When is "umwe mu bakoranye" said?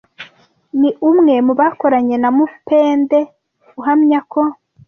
1.09-2.15